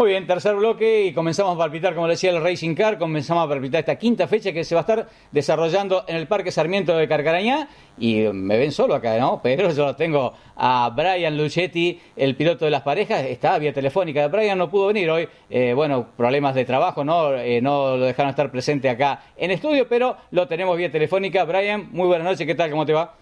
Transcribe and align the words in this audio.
Muy 0.00 0.12
bien, 0.12 0.26
tercer 0.26 0.54
bloque 0.54 1.02
y 1.02 1.12
comenzamos 1.12 1.54
a 1.54 1.58
palpitar, 1.58 1.94
como 1.94 2.08
decía 2.08 2.30
el 2.30 2.42
Racing 2.42 2.74
Car, 2.74 2.96
comenzamos 2.96 3.44
a 3.44 3.48
palpitar 3.50 3.80
esta 3.80 3.96
quinta 3.96 4.26
fecha 4.26 4.50
que 4.50 4.64
se 4.64 4.74
va 4.74 4.80
a 4.80 4.84
estar 4.88 5.06
desarrollando 5.30 6.04
en 6.08 6.16
el 6.16 6.26
Parque 6.26 6.50
Sarmiento 6.50 6.96
de 6.96 7.06
Carcarañá 7.06 7.68
y 7.98 8.22
me 8.32 8.56
ven 8.56 8.72
solo 8.72 8.94
acá, 8.94 9.18
¿no? 9.18 9.40
Pero 9.42 9.70
yo 9.70 9.94
tengo 9.96 10.32
a 10.56 10.90
Brian 10.96 11.36
Luchetti, 11.36 12.00
el 12.16 12.34
piloto 12.34 12.64
de 12.64 12.70
las 12.70 12.80
parejas, 12.80 13.24
está 13.24 13.58
vía 13.58 13.74
telefónica. 13.74 14.26
Brian 14.28 14.56
no 14.56 14.70
pudo 14.70 14.86
venir 14.86 15.10
hoy, 15.10 15.28
eh, 15.50 15.74
bueno, 15.74 16.06
problemas 16.16 16.54
de 16.54 16.64
trabajo, 16.64 17.04
¿no? 17.04 17.34
Eh, 17.34 17.60
no 17.60 17.98
lo 17.98 18.06
dejaron 18.06 18.30
estar 18.30 18.50
presente 18.50 18.88
acá 18.88 19.20
en 19.36 19.50
estudio, 19.50 19.86
pero 19.86 20.16
lo 20.30 20.48
tenemos 20.48 20.78
vía 20.78 20.90
telefónica. 20.90 21.44
Brian, 21.44 21.90
muy 21.92 22.06
buenas 22.06 22.24
noches, 22.24 22.46
¿qué 22.46 22.54
tal? 22.54 22.70
¿Cómo 22.70 22.86
te 22.86 22.94
va? 22.94 23.12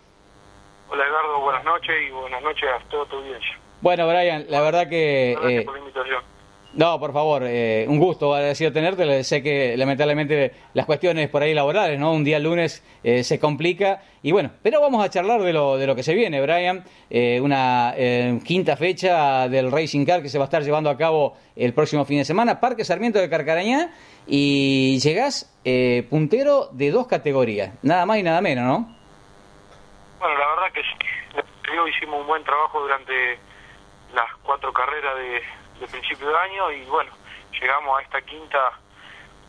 Hola 0.90 1.04
Eduardo, 1.04 1.40
buenas 1.40 1.64
noches 1.64 1.96
y 2.07 2.13
buenas 2.13 2.40
noches 2.40 2.68
a 2.71 2.89
toda 2.89 3.04
tu 3.07 3.17
audiencia. 3.17 3.58
Bueno, 3.81 4.07
Brian, 4.07 4.46
la 4.49 4.61
verdad 4.61 4.89
que... 4.89 5.36
Gracias 5.40 5.64
por 5.64 5.75
la 5.75 5.81
invitación. 5.81 6.37
No, 6.75 7.00
por 7.00 7.14
favor, 7.14 7.45
eh, 7.46 7.86
un 7.89 7.99
gusto 7.99 8.35
agradecido 8.35 8.71
tenerte. 8.71 9.25
Sé 9.25 9.43
que 9.43 9.75
lamentablemente 9.76 10.53
las 10.75 10.85
cuestiones 10.85 11.31
por 11.31 11.43
ahí 11.43 11.54
laborales, 11.54 11.99
¿no? 11.99 12.13
Un 12.13 12.25
día 12.25 12.39
lunes 12.39 12.85
eh, 13.03 13.25
se 13.25 13.40
complica. 13.40 14.03
Y 14.22 14.32
bueno, 14.32 14.50
pero 14.63 14.81
vamos 14.81 15.03
a 15.03 15.09
charlar 15.09 15.40
de 15.40 15.54
lo, 15.54 15.79
de 15.79 15.86
lo 15.86 15.96
que 15.96 16.03
se 16.03 16.14
viene, 16.14 16.43
Brian. 16.43 16.85
Eh, 17.09 17.40
una 17.40 17.95
quinta 18.45 18.76
fecha 18.76 19.49
del 19.49 19.73
Racing 19.73 20.04
Car 20.04 20.21
que 20.21 20.29
se 20.29 20.36
va 20.36 20.45
a 20.45 20.46
estar 20.46 20.62
llevando 20.62 20.90
a 20.90 20.96
cabo 20.99 21.36
el 21.57 21.73
próximo 21.73 22.04
fin 22.04 22.18
de 22.18 22.25
semana. 22.26 22.61
Parque 22.61 22.85
Sarmiento 22.85 23.18
de 23.18 23.31
Carcarañá. 23.31 23.90
Y 24.26 24.98
llegás 25.00 25.59
puntero 26.11 26.68
de 26.73 26.90
dos 26.90 27.07
categorías, 27.07 27.73
nada 27.82 28.04
más 28.04 28.18
y 28.18 28.23
nada 28.23 28.43
menos, 28.43 28.64
¿no? 28.64 28.96
Bueno, 30.18 30.39
la 30.39 30.46
verdad 30.48 30.73
que 30.75 30.82
sí. 30.82 31.96
hicimos 31.96 32.20
un 32.20 32.27
buen 32.27 32.45
trabajo 32.45 32.81
durante 32.81 33.39
las 34.14 34.27
cuatro 34.42 34.70
carreras 34.73 35.17
de 35.17 35.42
de 35.79 35.87
principio 35.87 36.29
de 36.29 36.37
año 36.37 36.71
y 36.73 36.84
bueno, 36.84 37.11
llegamos 37.53 37.98
a 37.98 38.03
esta 38.03 38.21
quinta 38.23 38.73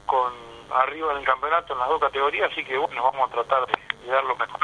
con 0.06 0.34
arriba 0.72 1.14
del 1.14 1.26
campeonato 1.26 1.74
en 1.74 1.80
las 1.80 1.90
dos 1.90 2.00
categorías, 2.00 2.52
así 2.52 2.64
que 2.64 2.78
bueno, 2.78 3.04
vamos 3.04 3.30
a 3.30 3.34
tratar 3.34 3.66
de, 3.68 4.12
dar 4.12 4.24
lo 4.24 4.36
mejor 4.36 4.60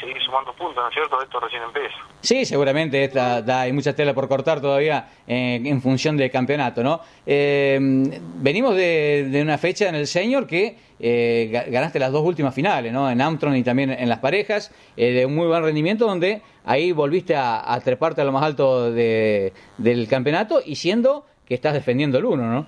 seguir 0.00 0.20
sumando 0.22 0.52
puntos, 0.52 0.82
¿no 0.82 0.88
es 0.88 0.94
cierto? 0.94 1.22
Esto 1.22 1.40
recién 1.40 1.62
empieza. 1.62 1.96
Sí, 2.20 2.44
seguramente 2.44 3.04
esta, 3.04 3.42
da, 3.42 3.62
hay 3.62 3.72
mucha 3.72 3.94
tela 3.94 4.14
por 4.14 4.28
cortar 4.28 4.60
todavía 4.60 5.08
eh, 5.26 5.60
en 5.64 5.80
función 5.80 6.16
del 6.16 6.30
campeonato, 6.30 6.82
¿no? 6.82 7.00
Eh, 7.26 7.78
venimos 7.80 8.74
de, 8.74 9.28
de, 9.30 9.42
una 9.42 9.58
fecha 9.58 9.88
en 9.88 9.94
el 9.94 10.06
senior 10.06 10.46
que 10.46 10.76
eh, 11.00 11.48
ganaste 11.68 11.98
las 11.98 12.10
dos 12.10 12.24
últimas 12.24 12.54
finales, 12.54 12.92
¿no? 12.92 13.08
En 13.10 13.20
Amtron 13.20 13.54
y 13.56 13.62
también 13.62 13.90
en 13.90 14.08
las 14.08 14.18
parejas, 14.18 14.74
eh, 14.96 15.12
de 15.12 15.26
un 15.26 15.34
muy 15.34 15.46
buen 15.46 15.62
rendimiento 15.62 16.06
donde 16.06 16.42
ahí 16.64 16.90
volviste 16.92 17.36
a, 17.36 17.80
treparte 17.84 18.20
a 18.20 18.24
lo 18.24 18.32
más 18.32 18.42
alto 18.42 18.90
de, 18.90 19.52
del 19.76 20.08
campeonato 20.08 20.60
y 20.64 20.74
siendo 20.76 21.24
que 21.46 21.54
estás 21.54 21.72
defendiendo 21.72 22.18
el 22.18 22.24
uno, 22.24 22.44
¿no? 22.44 22.66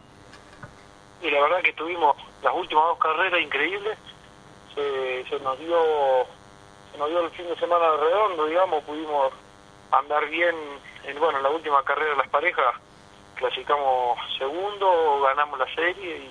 Y 1.22 1.30
la 1.30 1.40
verdad 1.40 1.60
que 1.62 1.72
tuvimos 1.72 2.16
las 2.42 2.54
últimas 2.54 2.84
dos 2.84 2.98
carreras 2.98 3.40
increíbles, 3.42 3.98
se, 4.74 5.38
nos 5.40 5.58
dio 5.58 5.76
se 6.92 6.98
nos 6.98 7.08
dio 7.08 7.20
el 7.20 7.30
fin 7.30 7.48
de 7.48 7.56
semana 7.56 7.96
redondo, 7.96 8.46
digamos, 8.46 8.84
pudimos 8.84 9.32
andar 9.90 10.28
bien 10.28 10.54
en, 11.04 11.18
bueno, 11.18 11.38
en 11.38 11.44
la 11.44 11.50
última 11.50 11.82
carrera 11.82 12.10
de 12.10 12.16
las 12.16 12.28
parejas, 12.28 12.74
clasificamos 13.34 14.18
segundo, 14.38 15.20
ganamos 15.22 15.58
la 15.58 15.74
serie 15.74 16.30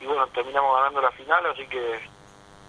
y 0.00 0.06
bueno, 0.06 0.26
terminamos 0.28 0.76
ganando 0.76 1.00
la 1.00 1.12
final, 1.12 1.46
así 1.46 1.66
que 1.66 2.00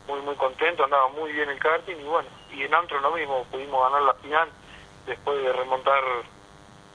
muy 0.07 0.21
muy 0.21 0.35
contento, 0.35 0.83
andaba 0.83 1.07
muy 1.09 1.31
bien 1.31 1.49
el 1.49 1.59
karting 1.59 1.95
y 1.95 2.03
bueno, 2.03 2.29
y 2.51 2.63
en 2.63 2.73
Antro 2.73 2.99
lo 2.99 3.11
mismo, 3.11 3.45
pudimos 3.51 3.81
ganar 3.83 4.01
la 4.03 4.13
final 4.15 4.49
después 5.05 5.41
de 5.41 5.53
remontar 5.53 6.03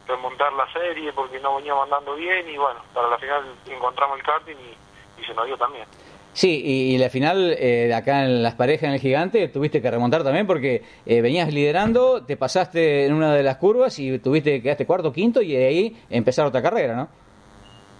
remontar 0.06 0.53
la 0.55 0.72
serie 0.72 1.12
porque 1.12 1.38
no 1.41 1.56
veníamos 1.56 1.84
andando 1.84 2.14
bien 2.14 2.48
y 2.48 2.56
bueno, 2.56 2.81
para 2.94 3.09
la 3.09 3.19
final 3.19 3.44
encontramos 3.66 4.19
el 4.19 4.25
karting 4.25 4.56
y, 4.56 5.25
se 5.25 5.34
nos 5.34 5.47
dio 5.47 5.59
también. 5.59 5.87
Sí, 6.33 6.62
y, 6.65 6.99
la 6.99 7.11
final 7.11 7.56
eh, 7.59 7.93
acá 7.93 8.25
en 8.25 8.43
las 8.43 8.55
parejas 8.55 8.84
en 8.84 8.93
el 8.93 9.00
gigante 9.00 9.49
tuviste 9.49 9.83
que 9.83 9.91
remontar 9.91 10.22
también 10.22 10.47
porque 10.47 10.83
eh, 11.05 11.21
venías 11.21 11.53
liderando, 11.53 12.25
te 12.25 12.37
pasaste 12.37 13.06
en 13.06 13.15
una 13.15 13.34
de 13.34 13.43
las 13.43 13.56
curvas 13.56 13.99
y 13.99 14.19
tuviste 14.21 14.53
que 14.53 14.62
quedaste 14.62 14.87
cuarto, 14.87 15.12
quinto 15.12 15.43
y 15.43 15.55
de 15.55 15.66
ahí 15.66 16.05
empezar 16.11 16.47
otra 16.47 16.62
carrera, 16.62 16.94
¿no? 16.94 17.09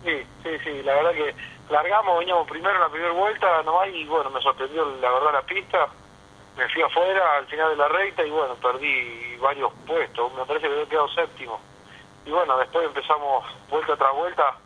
Sí, 0.05 0.23
sí, 0.45 0.51
sí, 0.63 0.83
la 0.85 0.95
verdad 0.95 1.13
que 1.13 1.35
largamos, 1.73 2.19
veníamos 2.21 2.49
primero 2.49 2.75
en 2.75 2.81
la 2.81 2.89
primera 2.89 3.13
vuelta 3.13 3.63
nomás 3.65 3.89
y 3.93 4.05
bueno, 4.05 4.31
me 4.31 4.41
sorprendió 4.41 4.85
la 5.01 5.11
verdad 5.11 5.33
la 5.33 5.43
pista, 5.43 5.89
me 6.57 6.69
fui 6.69 6.83
afuera 6.83 7.39
al 7.39 7.47
final 7.47 7.71
de 7.71 7.77
la 7.77 7.89
recta 7.89 8.25
y 8.25 8.31
bueno, 8.31 8.55
perdí 8.57 9.37
varios 9.41 9.73
puestos, 9.87 10.33
me 10.35 10.45
parece 10.45 10.67
que 10.67 10.73
había 10.75 10.89
quedado 10.89 11.09
séptimo. 11.09 11.61
Y 12.25 12.31
bueno, 12.31 12.59
después 12.59 12.87
empezamos 12.87 13.45
vuelta 13.71 13.97
tras 13.97 14.15
vuelta 14.15 14.57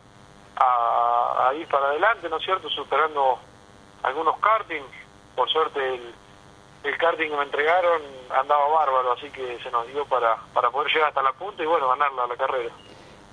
a, 0.57 1.51
ir 1.55 1.67
para 1.67 1.87
adelante, 1.87 2.29
¿no 2.29 2.37
es 2.37 2.43
cierto?, 2.43 2.69
superando 2.69 3.39
algunos 4.03 4.37
karting, 4.39 4.83
por 5.35 5.49
suerte 5.49 5.79
el, 5.95 6.13
el 6.83 6.97
karting 6.97 7.29
que 7.29 7.37
me 7.37 7.43
entregaron 7.43 8.01
andaba 8.29 8.67
bárbaro, 8.69 9.13
así 9.13 9.29
que 9.29 9.59
se 9.63 9.71
nos 9.71 9.87
dio 9.87 10.05
para, 10.05 10.37
para 10.53 10.69
poder 10.69 10.91
llegar 10.91 11.09
hasta 11.09 11.21
la 11.21 11.33
punta 11.33 11.63
y 11.63 11.65
bueno, 11.65 11.89
ganar 11.89 12.11
la 12.13 12.35
carrera 12.35 12.69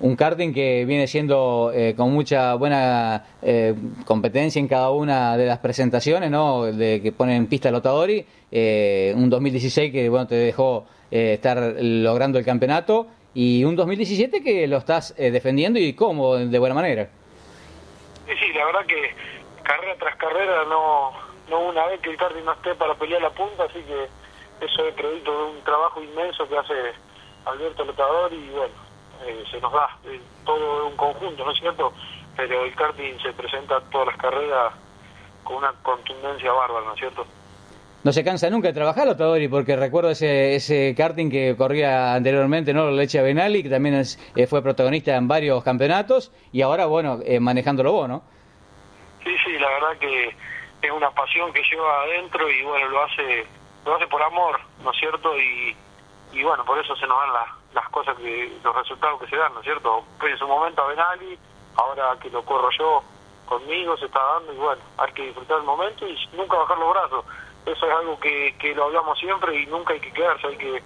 un 0.01 0.15
karting 0.15 0.51
que 0.53 0.83
viene 0.85 1.07
siendo 1.07 1.71
eh, 1.73 1.93
con 1.95 2.11
mucha 2.11 2.55
buena 2.55 3.23
eh, 3.41 3.75
competencia 4.05 4.59
en 4.59 4.67
cada 4.67 4.91
una 4.91 5.37
de 5.37 5.45
las 5.45 5.59
presentaciones, 5.59 6.31
¿no? 6.31 6.65
De 6.65 7.01
que 7.01 7.11
ponen 7.11 7.35
en 7.35 7.47
pista 7.47 7.69
el 7.69 7.75
Otadori, 7.75 8.25
eh, 8.51 9.13
un 9.15 9.29
2016 9.29 9.91
que 9.91 10.09
bueno 10.09 10.27
te 10.27 10.35
dejó 10.35 10.85
estar 11.11 11.75
logrando 11.81 12.39
el 12.39 12.45
campeonato 12.45 13.05
y 13.33 13.65
un 13.65 13.75
2017 13.75 14.41
que 14.41 14.65
lo 14.65 14.77
estás 14.77 15.13
defendiendo 15.17 15.77
y 15.77 15.91
cómo, 15.91 16.37
de 16.37 16.57
buena 16.57 16.73
manera. 16.73 17.09
Sí, 18.27 18.33
sí, 18.39 18.53
la 18.53 18.65
verdad 18.65 18.85
que 18.85 19.13
carrera 19.71 19.95
tras 19.97 20.15
carrera 20.17 20.65
no, 20.65 21.11
no 21.49 21.59
una 21.69 21.85
vez 21.87 22.01
que 22.01 22.09
el 22.09 22.17
karting 22.17 22.43
no 22.43 22.53
esté 22.53 22.75
para 22.75 22.95
pelear 22.95 23.21
la 23.21 23.29
punta, 23.29 23.63
así 23.63 23.79
que 23.83 24.07
eso 24.65 24.85
es 24.85 24.93
producto 24.95 25.31
de 25.31 25.43
un 25.51 25.63
trabajo 25.63 26.01
inmenso 26.01 26.47
que 26.47 26.57
hace 26.57 26.73
Alberto 27.45 27.85
Lotador 27.85 28.33
y 28.33 28.49
bueno, 28.49 28.73
eh, 29.25 29.43
se 29.49 29.61
nos 29.61 29.71
da 29.71 29.87
eh, 30.05 30.19
todo 30.45 30.87
un 30.87 30.97
conjunto, 30.97 31.45
¿no 31.45 31.51
es 31.51 31.59
cierto? 31.59 31.93
Pero 32.35 32.65
el 32.65 32.75
karting 32.75 33.17
se 33.21 33.31
presenta 33.33 33.79
todas 33.91 34.07
las 34.07 34.17
carreras 34.17 34.73
con 35.43 35.57
una 35.57 35.73
contundencia 35.81 36.51
bárbara, 36.51 36.85
¿no 36.85 36.93
es 36.93 36.99
cierto? 36.99 37.25
No 38.03 38.11
se 38.11 38.23
cansa 38.23 38.49
nunca 38.49 38.69
de 38.69 38.73
trabajar, 38.73 39.07
Otadori, 39.07 39.47
porque 39.47 39.75
recuerdo 39.75 40.09
ese, 40.09 40.55
ese 40.55 40.95
karting 40.97 41.29
que 41.29 41.55
corría 41.55 42.15
anteriormente, 42.15 42.73
¿no? 42.73 42.89
Leche 42.89 43.21
Benali, 43.21 43.63
que 43.63 43.69
también 43.69 43.95
es, 43.95 44.19
eh, 44.35 44.47
fue 44.47 44.63
protagonista 44.63 45.15
en 45.15 45.27
varios 45.27 45.63
campeonatos, 45.63 46.31
y 46.51 46.61
ahora, 46.61 46.87
bueno, 46.87 47.19
manejándolo 47.39 47.91
vos, 47.91 48.09
¿no? 48.09 48.23
La 49.61 49.69
verdad 49.69 49.97
que 49.97 50.35
es 50.81 50.91
una 50.91 51.11
pasión 51.11 51.53
que 51.53 51.61
lleva 51.63 52.01
adentro 52.01 52.49
y, 52.49 52.63
bueno, 52.63 52.87
lo 52.89 53.03
hace 53.03 53.47
lo 53.85 53.95
hace 53.95 54.07
por 54.07 54.21
amor, 54.21 54.59
¿no 54.83 54.91
es 54.91 54.97
cierto? 54.99 55.35
Y, 55.37 55.75
y 56.33 56.43
bueno, 56.43 56.63
por 56.65 56.77
eso 56.77 56.95
se 56.95 57.07
nos 57.07 57.19
dan 57.19 57.33
las 57.33 57.61
las 57.73 57.87
cosas 57.89 58.17
que, 58.17 58.59
los 58.63 58.75
resultados 58.75 59.19
que 59.21 59.27
se 59.27 59.37
dan, 59.37 59.53
¿no 59.53 59.59
es 59.59 59.65
cierto? 59.65 60.03
Fue 60.19 60.31
en 60.31 60.37
su 60.37 60.47
momento 60.47 60.81
a 60.81 60.87
Benali, 60.87 61.37
ahora 61.75 62.17
que 62.21 62.29
lo 62.29 62.43
corro 62.43 62.69
yo 62.77 63.03
conmigo 63.45 63.97
se 63.97 64.05
está 64.05 64.19
dando 64.19 64.53
y 64.53 64.57
bueno, 64.57 64.81
hay 64.97 65.11
que 65.11 65.23
disfrutar 65.23 65.59
el 65.59 65.65
momento 65.65 66.07
y 66.07 66.15
nunca 66.33 66.57
bajar 66.57 66.77
los 66.77 66.89
brazos. 66.89 67.25
Eso 67.65 67.85
es 67.85 67.91
algo 67.91 68.19
que, 68.19 68.55
que 68.57 68.73
lo 68.73 68.85
hablamos 68.85 69.19
siempre 69.19 69.59
y 69.59 69.65
nunca 69.67 69.93
hay 69.93 69.99
que 69.99 70.11
quedarse, 70.11 70.47
hay 70.47 70.57
que 70.57 70.83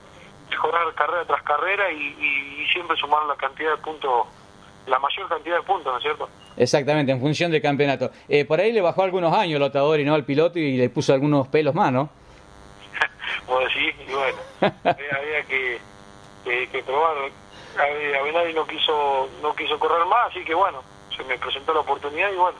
mejorar 0.50 0.94
carrera 0.94 1.26
tras 1.26 1.44
carrera 1.44 1.92
y, 1.92 2.66
siempre 2.74 2.98
sumar 2.98 3.24
la 3.26 3.36
cantidad 3.36 3.72
de 3.72 3.78
puntos, 3.78 4.28
la 4.88 5.00
mayor 5.00 5.30
cantidad 5.30 5.58
de 5.58 5.64
puntos, 5.64 5.94
¿no 5.94 5.98
es 5.98 6.04
cierto? 6.04 6.30
Exactamente, 6.58 7.12
en 7.12 7.20
función 7.20 7.52
del 7.52 7.62
campeonato. 7.62 8.12
Eh, 8.30 8.46
por 8.46 8.60
ahí 8.60 8.72
le 8.72 8.82
bajó 8.82 9.04
algunos 9.04 9.34
años 9.34 9.62
el 9.62 10.00
y 10.00 10.06
¿no? 10.06 10.14
Al 10.14 10.24
piloto 10.24 10.60
y 10.60 10.78
le 10.78 10.90
puso 10.90 11.14
algunos 11.14 11.48
pelos 11.48 11.76
más, 11.76 11.92
¿no? 11.92 12.10
pues 13.48 13.68
sí, 13.74 13.92
y 14.08 14.12
bueno, 14.12 14.38
había 14.84 15.44
que 15.48 15.80
que, 16.46 16.68
que 16.70 16.84
probar. 16.84 17.16
Avenari 17.78 18.54
no 18.54 18.66
quiso, 18.66 19.28
no 19.42 19.54
quiso 19.54 19.78
correr 19.78 20.06
más, 20.06 20.32
así 20.32 20.46
que 20.46 20.54
bueno, 20.54 20.82
se 21.16 21.24
me 21.26 21.38
presentó 21.38 21.74
la 21.74 21.82
oportunidad 21.82 22.32
y 22.32 22.36
bueno, 22.38 22.58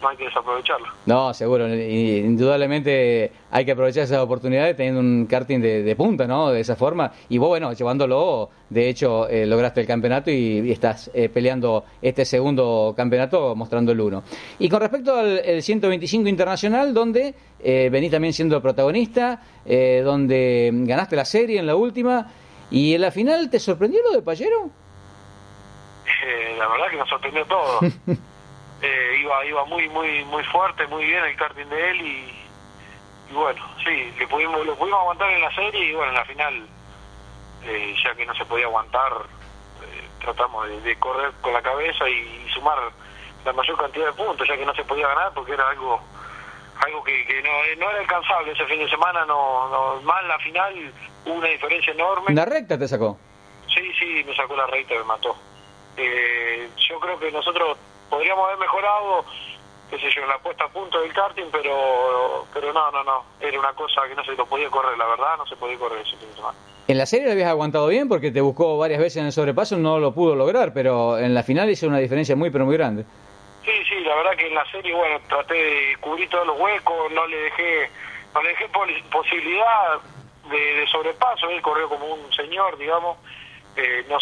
no 0.00 0.08
hay 0.08 0.16
que 0.16 0.24
desaprovecharla. 0.24 0.88
No, 1.06 1.32
seguro, 1.32 1.68
indudablemente 1.68 3.32
hay 3.50 3.64
que 3.64 3.72
aprovechar 3.72 4.04
esa 4.04 4.22
oportunidad 4.22 4.74
teniendo 4.76 5.00
un 5.00 5.26
karting 5.26 5.60
de, 5.60 5.96
punta, 5.96 6.26
¿no? 6.26 6.50
De 6.50 6.60
esa 6.60 6.76
forma. 6.76 7.12
Y 7.28 7.38
vos, 7.38 7.48
bueno, 7.48 7.72
llevándolo, 7.72 8.50
de 8.68 8.88
hecho, 8.88 9.28
eh, 9.28 9.46
lograste 9.46 9.80
el 9.80 9.86
campeonato 9.86 10.30
y, 10.30 10.70
estás 10.70 11.10
eh, 11.14 11.28
peleando 11.28 11.84
este 12.02 12.24
segundo 12.24 12.94
campeonato 12.96 13.54
mostrando 13.54 13.92
el 13.92 14.00
uno. 14.00 14.22
Y 14.58 14.68
con 14.68 14.80
respecto 14.80 15.14
al 15.14 15.62
125 15.62 16.28
internacional, 16.28 16.92
donde 16.92 17.34
eh, 17.60 17.88
venís 17.90 18.10
también 18.10 18.32
siendo 18.32 18.60
protagonista, 18.60 19.40
donde 19.64 20.70
ganaste 20.72 21.16
la 21.16 21.24
serie 21.24 21.58
en 21.58 21.66
la 21.66 21.76
última. 21.76 22.26
¿Y 22.70 22.94
en 22.94 23.00
la 23.00 23.10
final 23.10 23.48
te 23.48 23.60
sorprendió 23.60 24.00
lo 24.02 24.12
de 24.12 24.22
Pallero? 24.22 24.70
Eh, 26.26 26.56
la 26.58 26.68
verdad 26.68 26.86
que 26.90 26.96
nos 26.96 27.08
sorprendió 27.08 27.44
todo. 27.46 27.80
eh, 28.82 29.18
iba 29.20 29.44
iba 29.44 29.64
muy 29.64 29.88
muy 29.88 30.24
muy 30.24 30.44
fuerte, 30.44 30.86
muy 30.86 31.04
bien 31.04 31.24
el 31.24 31.36
karting 31.36 31.66
de 31.66 31.90
él 31.90 32.00
y, 32.02 33.32
bueno, 33.32 33.60
sí, 33.82 34.12
le 34.18 34.26
pudimos, 34.28 34.64
lo 34.64 34.76
pudimos 34.76 35.00
aguantar 35.00 35.30
en 35.30 35.40
la 35.40 35.54
serie 35.54 35.86
y 35.86 35.94
bueno, 35.94 36.12
en 36.12 36.18
la 36.18 36.24
final, 36.24 36.66
eh, 37.64 37.94
ya 38.02 38.14
que 38.14 38.24
no 38.24 38.34
se 38.34 38.44
podía 38.44 38.66
aguantar, 38.66 39.12
eh, 39.82 40.08
tratamos 40.20 40.68
de, 40.84 40.96
correr 40.98 41.32
con 41.40 41.52
la 41.52 41.62
cabeza 41.62 42.08
y, 42.08 42.46
sumar 42.54 42.78
la 43.44 43.52
mayor 43.52 43.76
cantidad 43.76 44.06
de 44.06 44.12
puntos, 44.12 44.46
ya 44.48 44.56
que 44.56 44.64
no 44.64 44.74
se 44.74 44.84
podía 44.84 45.08
ganar 45.08 45.32
porque 45.34 45.52
era 45.52 45.68
algo 45.68 46.00
algo 46.84 47.02
que, 47.04 47.42
no, 47.42 47.84
no, 47.84 47.90
era 47.90 48.00
alcanzable 48.00 48.52
ese 48.52 48.64
fin 48.66 48.78
de 48.78 48.88
semana, 48.88 49.24
no, 49.24 49.68
no 49.68 50.02
más 50.02 50.24
la 50.24 50.38
final 50.38 50.92
hubo 51.24 51.34
una 51.34 51.48
diferencia 51.48 51.92
enorme. 51.92 52.34
¿La 52.34 52.44
recta 52.44 52.78
te 52.78 52.86
sacó? 52.86 53.18
Sí, 53.66 53.92
sí, 53.98 54.24
me 54.24 54.34
sacó 54.36 54.56
la 54.56 54.66
recta, 54.66 54.94
me 54.94 55.04
mató. 55.04 55.36
Eh, 55.96 56.68
yo 56.88 57.00
creo 57.00 57.18
que 57.18 57.32
nosotros 57.32 57.78
podríamos 58.08 58.46
haber 58.46 58.58
mejorado 58.58 59.24
qué 59.90 59.98
sé 59.98 60.10
yo, 60.10 60.22
en 60.22 60.28
la 60.28 60.38
puesta 60.38 60.64
a 60.64 60.68
punto 60.68 61.00
del 61.00 61.12
karting, 61.12 61.46
pero 61.52 62.46
pero 62.52 62.72
no, 62.72 62.90
no, 62.90 63.04
no, 63.04 63.24
era 63.40 63.58
una 63.58 63.72
cosa 63.72 64.02
que 64.08 64.14
no 64.14 64.24
se 64.24 64.34
lo 64.34 64.46
podía 64.46 64.68
correr, 64.68 64.96
la 64.98 65.06
verdad, 65.06 65.36
no 65.38 65.46
se 65.46 65.56
podía 65.56 65.78
correr 65.78 66.00
ese 66.00 66.16
fin 66.16 66.28
de 66.28 66.34
semana. 66.36 66.58
En 66.88 66.98
la 66.98 67.06
serie 67.06 67.26
lo 67.26 67.32
habías 67.32 67.50
aguantado 67.50 67.88
bien 67.88 68.08
porque 68.08 68.30
te 68.30 68.40
buscó 68.40 68.78
varias 68.78 69.00
veces 69.00 69.16
en 69.18 69.26
el 69.26 69.32
sobrepaso, 69.32 69.76
no 69.76 69.98
lo 69.98 70.12
pudo 70.12 70.36
lograr, 70.36 70.72
pero 70.72 71.18
en 71.18 71.34
la 71.34 71.42
final 71.42 71.70
hizo 71.70 71.86
una 71.86 71.98
diferencia 71.98 72.36
muy, 72.36 72.50
pero 72.50 72.64
muy 72.64 72.76
grande. 72.76 73.04
Sí, 73.64 73.72
sí, 73.88 74.00
la 74.00 74.14
verdad 74.14 74.36
que 74.36 74.46
en 74.46 74.54
la 74.54 74.64
serie, 74.70 74.94
bueno, 74.94 75.18
traté 75.28 75.54
de 75.54 75.96
cubrir 76.00 76.28
todos 76.30 76.46
los 76.46 76.58
huecos, 76.60 77.12
no 77.12 77.26
le 77.26 77.36
dejé, 77.36 77.90
no 78.34 78.42
le 78.42 78.50
dejé 78.50 78.68
posibilidad 79.10 79.98
de, 80.48 80.58
de 80.58 80.86
sobrepaso, 80.86 81.48
él 81.50 81.60
corrió 81.60 81.88
como 81.88 82.06
un 82.06 82.32
señor, 82.32 82.78
digamos, 82.78 83.18
eh, 83.76 84.06
no, 84.08 84.18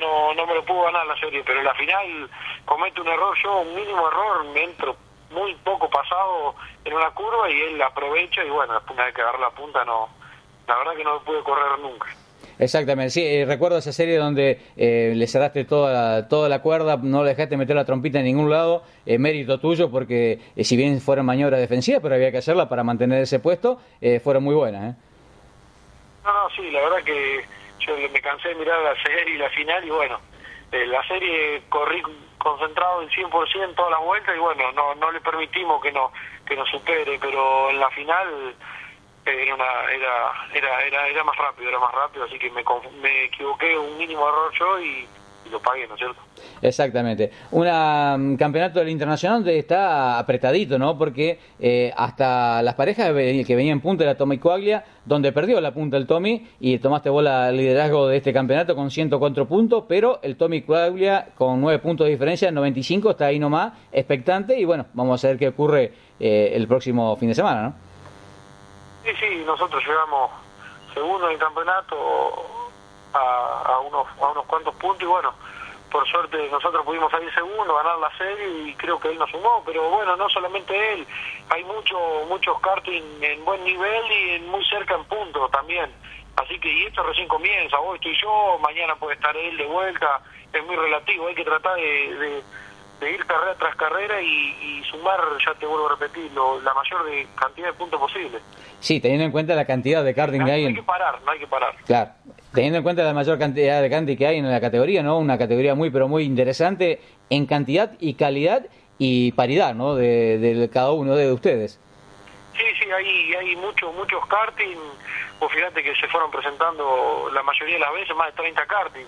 no, 0.00 0.34
no 0.34 0.46
me 0.46 0.54
lo 0.54 0.64
pudo 0.64 0.82
ganar 0.82 1.06
la 1.06 1.16
serie, 1.18 1.42
pero 1.44 1.60
en 1.60 1.64
la 1.64 1.74
final 1.74 2.28
comete 2.64 3.00
un 3.00 3.08
error 3.08 3.36
yo, 3.42 3.60
un 3.60 3.74
mínimo 3.74 4.08
error, 4.08 4.44
me 4.52 4.64
entro 4.64 4.96
muy 5.30 5.54
poco 5.56 5.88
pasado 5.88 6.54
en 6.84 6.94
una 6.94 7.10
curva 7.10 7.50
y 7.50 7.60
él 7.60 7.82
aprovecha 7.82 8.44
y 8.44 8.50
bueno, 8.50 8.74
después 8.74 8.96
una 8.96 9.04
vez 9.04 9.14
que 9.14 9.22
agarra 9.22 9.40
la 9.40 9.50
punta 9.50 9.84
no, 9.84 10.08
la 10.66 10.78
verdad 10.78 10.92
que 10.96 11.04
no 11.04 11.22
pude 11.22 11.42
correr 11.42 11.78
nunca. 11.80 12.08
Exactamente, 12.58 13.10
sí, 13.10 13.24
eh, 13.24 13.44
recuerdo 13.46 13.78
esa 13.78 13.92
serie 13.92 14.16
donde 14.16 14.60
eh, 14.76 15.12
le 15.14 15.26
cerraste 15.28 15.64
toda 15.64 15.92
la, 15.92 16.28
toda 16.28 16.48
la 16.48 16.60
cuerda, 16.60 16.96
no 16.96 17.22
le 17.22 17.30
dejaste 17.30 17.56
meter 17.56 17.76
la 17.76 17.84
trompita 17.84 18.18
en 18.18 18.24
ningún 18.24 18.50
lado, 18.50 18.82
mérito 19.06 19.60
tuyo 19.60 19.90
porque 19.90 20.40
si 20.56 20.76
bien 20.76 21.00
fueron 21.00 21.26
maniobras 21.26 21.60
defensivas, 21.60 22.00
pero 22.02 22.16
había 22.16 22.32
que 22.32 22.38
hacerla 22.38 22.68
para 22.68 22.82
mantener 22.82 23.22
ese 23.22 23.38
puesto, 23.38 23.80
fueron 24.24 24.42
muy 24.42 24.56
buenas. 24.56 24.96
No, 26.24 26.32
no, 26.32 26.50
sí, 26.50 26.68
la 26.72 26.80
verdad 26.80 27.04
que 27.04 27.44
yo 27.96 28.08
me 28.10 28.20
cansé 28.20 28.48
de 28.48 28.54
mirar 28.56 28.80
la 28.82 29.02
serie 29.02 29.34
y 29.34 29.38
la 29.38 29.50
final 29.50 29.84
y 29.84 29.90
bueno, 29.90 30.20
eh, 30.72 30.86
la 30.86 31.06
serie 31.06 31.62
corrí 31.68 32.02
concentrado 32.38 33.02
en 33.02 33.08
100% 33.08 33.74
todas 33.74 33.90
las 33.90 34.00
vueltas 34.00 34.36
y 34.36 34.38
bueno, 34.38 34.72
no 34.72 34.94
no 34.94 35.10
le 35.10 35.20
permitimos 35.20 35.82
que 35.82 35.92
no 35.92 36.12
que 36.46 36.56
nos 36.56 36.68
supere, 36.68 37.18
pero 37.20 37.70
en 37.70 37.80
la 37.80 37.90
final 37.90 38.54
eh, 39.26 39.42
era, 39.42 39.54
una, 39.54 39.64
era, 39.92 40.32
era, 40.54 40.82
era, 40.82 41.08
era 41.08 41.24
más 41.24 41.36
rápido, 41.36 41.68
era 41.68 41.78
más 41.78 41.92
rápido, 41.92 42.24
así 42.24 42.38
que 42.38 42.50
me, 42.50 42.64
me 43.02 43.24
equivoqué 43.24 43.76
un 43.76 43.98
mínimo 43.98 44.28
error 44.28 44.52
yo 44.58 44.80
y, 44.80 45.08
lo 45.50 45.60
pagué, 45.60 45.86
¿no 45.86 45.94
es 45.94 45.98
cierto? 45.98 46.20
Exactamente. 46.60 47.30
Un 47.52 47.66
um, 47.66 48.36
campeonato 48.36 48.78
del 48.78 48.88
internacional 48.88 49.46
está 49.48 50.18
apretadito, 50.18 50.78
¿no? 50.78 50.98
Porque 50.98 51.38
eh, 51.58 51.92
hasta 51.96 52.62
las 52.62 52.74
parejas 52.74 53.06
que 53.08 53.56
venían 53.56 53.78
en 53.78 53.80
punta 53.80 54.04
era 54.04 54.16
Tommy 54.16 54.38
Coaglia, 54.38 54.84
donde 55.04 55.32
perdió 55.32 55.60
la 55.60 55.72
punta 55.72 55.96
el 55.96 56.06
Tommy 56.06 56.46
y 56.60 56.78
tomaste 56.78 57.10
vos 57.10 57.24
el 57.26 57.56
liderazgo 57.56 58.08
de 58.08 58.18
este 58.18 58.32
campeonato 58.32 58.74
con 58.74 58.90
104 58.90 59.46
puntos, 59.46 59.84
pero 59.88 60.20
el 60.22 60.36
Tommy 60.36 60.62
Coaglia 60.62 61.28
con 61.36 61.60
9 61.60 61.78
puntos 61.78 62.06
de 62.06 62.12
diferencia, 62.12 62.50
95, 62.50 63.10
está 63.10 63.26
ahí 63.26 63.38
nomás, 63.38 63.72
expectante 63.92 64.58
y 64.58 64.64
bueno, 64.64 64.86
vamos 64.92 65.24
a 65.24 65.28
ver 65.28 65.38
qué 65.38 65.48
ocurre 65.48 65.92
eh, 66.20 66.50
el 66.54 66.66
próximo 66.68 67.16
fin 67.16 67.28
de 67.28 67.34
semana, 67.34 67.62
¿no? 67.62 67.74
Sí, 69.04 69.10
sí, 69.18 69.42
nosotros 69.46 69.82
llegamos 69.86 70.30
segundo 70.92 71.26
en 71.28 71.32
el 71.34 71.38
campeonato 71.38 71.96
a, 73.14 73.62
a, 73.66 73.78
unos, 73.80 74.06
a 74.20 74.26
unos 74.28 74.44
cuantos 74.46 74.74
puntos 74.76 75.02
y 75.02 75.06
bueno, 75.06 75.32
por 75.90 76.06
suerte 76.08 76.48
nosotros 76.50 76.84
pudimos 76.84 77.10
salir 77.10 77.32
segundo, 77.34 77.74
ganar 77.74 77.98
la 77.98 78.16
serie 78.16 78.68
y 78.68 78.74
creo 78.74 79.00
que 79.00 79.08
él 79.08 79.18
nos 79.18 79.30
sumó, 79.30 79.62
pero 79.64 79.88
bueno, 79.90 80.16
no 80.16 80.28
solamente 80.28 80.92
él, 80.92 81.06
hay 81.50 81.64
mucho, 81.64 81.98
muchos 82.28 82.60
karting 82.60 83.02
en 83.22 83.44
buen 83.44 83.62
nivel 83.64 84.12
y 84.12 84.30
en 84.36 84.48
muy 84.48 84.64
cerca 84.66 84.94
en 84.94 85.04
punto 85.04 85.48
también. 85.48 85.90
Así 86.36 86.58
que 86.60 86.72
y 86.72 86.84
esto 86.84 87.02
recién 87.02 87.26
comienza, 87.26 87.80
hoy 87.80 87.96
estoy 87.96 88.16
yo, 88.20 88.58
mañana 88.60 88.94
puede 88.96 89.14
estar 89.14 89.36
él 89.36 89.56
de 89.56 89.66
vuelta, 89.66 90.20
es 90.52 90.64
muy 90.64 90.76
relativo, 90.76 91.26
hay 91.26 91.34
que 91.34 91.44
tratar 91.44 91.74
de, 91.76 92.42
de, 93.00 93.12
ir 93.12 93.24
carrera 93.26 93.54
tras 93.58 93.76
carrera 93.76 94.20
y, 94.20 94.82
sumar, 94.90 95.20
ya 95.44 95.54
te 95.54 95.66
vuelvo 95.66 95.86
a 95.86 95.96
repetir, 95.96 96.30
la 96.32 96.74
mayor 96.74 97.00
cantidad 97.34 97.66
de 97.68 97.72
puntos 97.74 98.00
posible. 98.00 98.38
Sí, 98.80 99.00
teniendo 99.00 99.24
en 99.24 99.32
cuenta 99.32 99.54
la 99.54 99.64
cantidad 99.64 100.04
de 100.04 100.14
karting 100.14 100.44
que 100.44 100.52
hay. 100.52 100.62
No 100.62 100.68
hay 100.68 100.74
que 100.74 100.82
parar, 100.82 101.20
no 101.22 101.30
hay 101.30 101.38
que 101.38 101.46
parar. 101.46 101.74
Claro, 101.84 102.10
teniendo 102.52 102.78
en 102.78 102.84
cuenta 102.84 103.02
la 103.02 103.12
mayor 103.12 103.38
cantidad 103.38 103.82
de 103.82 103.90
karting 103.90 104.16
que 104.16 104.26
hay 104.26 104.38
en 104.38 104.50
la 104.50 104.60
categoría, 104.60 105.02
¿no? 105.02 105.18
Una 105.18 105.38
categoría 105.38 105.74
muy, 105.74 105.90
pero 105.90 106.08
muy 106.08 106.24
interesante 106.24 107.00
en 107.30 107.46
cantidad 107.46 107.92
y 107.98 108.14
calidad 108.14 108.66
y 108.98 109.32
paridad, 109.32 109.74
¿no? 109.74 109.94
De, 109.94 110.68
cada 110.72 110.92
uno 110.92 111.14
de 111.14 111.32
ustedes. 111.32 111.80
Sí, 112.56 112.64
sí, 112.80 112.90
hay, 112.90 113.34
hay 113.34 113.56
muchos 113.56 113.94
muchos 113.94 114.26
karting. 114.26 114.76
Pues 115.38 115.52
fíjate 115.52 115.82
que 115.84 115.94
se 115.94 116.08
fueron 116.08 116.30
presentando 116.30 117.30
la 117.32 117.42
mayoría 117.44 117.74
de 117.74 117.80
las 117.80 117.92
veces 117.92 118.16
más 118.16 118.26
de 118.28 118.32
30 118.32 118.66
karting. 118.66 119.06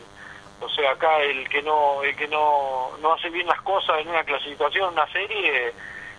O 0.60 0.68
sea, 0.68 0.92
acá 0.92 1.22
el 1.22 1.48
que 1.48 1.62
no 1.62 2.02
el 2.02 2.14
que 2.16 2.28
no, 2.28 2.90
no 3.00 3.14
hace 3.14 3.30
bien 3.30 3.46
las 3.46 3.60
cosas 3.62 4.00
en 4.00 4.08
una 4.08 4.24
clasificación, 4.24 4.92
una 4.92 5.10
serie 5.12 5.72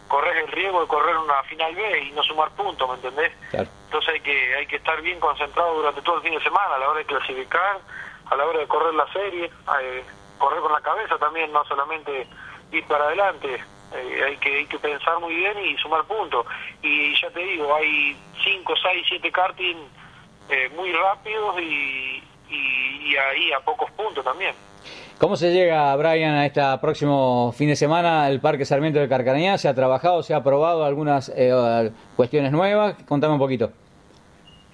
correr 0.07 0.37
el 0.37 0.47
riesgo 0.49 0.81
de 0.81 0.87
correr 0.87 1.15
una 1.15 1.41
final 1.43 1.73
B 1.73 2.03
y 2.03 2.11
no 2.11 2.21
sumar 2.23 2.49
puntos, 2.51 2.89
¿me 2.89 2.95
entendés? 2.95 3.31
Entonces 3.53 4.13
hay 4.13 4.19
que 4.19 4.55
hay 4.55 4.67
que 4.67 4.75
estar 4.75 5.01
bien 5.01 5.19
concentrado 5.19 5.75
durante 5.75 6.01
todo 6.01 6.17
el 6.17 6.21
fin 6.23 6.33
de 6.33 6.43
semana 6.43 6.75
a 6.75 6.79
la 6.79 6.89
hora 6.89 6.99
de 6.99 7.05
clasificar, 7.05 7.79
a 8.29 8.35
la 8.35 8.45
hora 8.45 8.59
de 8.59 8.67
correr 8.67 8.93
la 8.93 9.07
serie, 9.13 9.45
eh, 9.81 10.03
correr 10.37 10.59
con 10.59 10.73
la 10.73 10.81
cabeza 10.81 11.17
también, 11.17 11.51
no 11.53 11.63
solamente 11.65 12.27
ir 12.71 12.83
para 12.87 13.05
adelante. 13.05 13.63
Eh, 13.93 14.23
hay 14.25 14.37
que 14.37 14.57
hay 14.57 14.65
que 14.65 14.79
pensar 14.79 15.19
muy 15.19 15.35
bien 15.35 15.57
y 15.59 15.77
sumar 15.77 16.03
puntos. 16.05 16.45
Y 16.81 17.13
ya 17.19 17.29
te 17.29 17.39
digo, 17.39 17.73
hay 17.73 18.17
5, 18.43 18.73
6, 18.81 19.05
7 19.07 19.31
karting 19.31 19.77
eh, 20.49 20.69
muy 20.75 20.91
rápidos 20.91 21.61
y, 21.61 22.23
y 22.55 23.15
ahí 23.15 23.51
a 23.51 23.59
pocos 23.59 23.89
puntos 23.91 24.23
también. 24.23 24.53
¿Cómo 25.21 25.35
se 25.35 25.53
llega, 25.53 25.95
Brian, 25.97 26.33
a 26.33 26.47
este 26.47 26.61
próximo 26.81 27.53
fin 27.55 27.69
de 27.69 27.75
semana 27.75 28.27
el 28.27 28.41
Parque 28.41 28.65
Sarmiento 28.65 28.99
de 28.99 29.07
Carcarañá? 29.07 29.55
¿Se 29.59 29.67
ha 29.67 29.75
trabajado, 29.75 30.23
se 30.23 30.33
ha 30.33 30.41
probado 30.41 30.83
algunas 30.83 31.31
eh, 31.35 31.91
cuestiones 32.15 32.51
nuevas? 32.51 32.95
Contame 33.07 33.33
un 33.33 33.39
poquito. 33.39 33.69